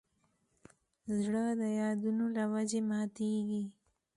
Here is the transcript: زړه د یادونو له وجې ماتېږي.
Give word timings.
زړه 1.21 1.45
د 1.61 1.63
یادونو 1.81 2.25
له 2.35 2.43
وجې 2.53 2.79
ماتېږي. 2.89 3.63